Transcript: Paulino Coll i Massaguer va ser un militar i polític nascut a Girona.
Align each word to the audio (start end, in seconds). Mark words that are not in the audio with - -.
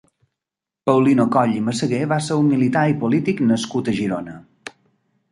Paulino 0.89 1.25
Coll 1.35 1.51
i 1.57 1.59
Massaguer 1.67 1.99
va 2.13 2.17
ser 2.27 2.37
un 2.43 2.49
militar 2.53 2.85
i 2.93 2.95
polític 3.03 3.43
nascut 3.51 3.93
a 3.93 3.95
Girona. 3.99 4.35